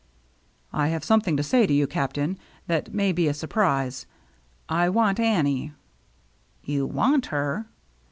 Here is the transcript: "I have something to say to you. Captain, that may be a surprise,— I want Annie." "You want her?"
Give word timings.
"I 0.73 0.87
have 0.87 1.03
something 1.03 1.37
to 1.37 1.43
say 1.43 1.67
to 1.67 1.73
you. 1.75 1.85
Captain, 1.85 2.39
that 2.65 2.91
may 2.91 3.11
be 3.11 3.27
a 3.27 3.35
surprise,— 3.35 4.07
I 4.67 4.89
want 4.89 5.19
Annie." 5.19 5.73
"You 6.63 6.87
want 6.87 7.27
her?" 7.27 7.67